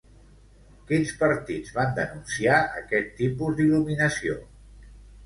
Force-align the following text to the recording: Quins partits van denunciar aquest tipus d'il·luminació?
Quins 0.91 1.11
partits 1.19 1.73
van 1.75 1.93
denunciar 1.99 2.55
aquest 2.79 3.13
tipus 3.21 3.55
d'il·luminació? 3.61 4.39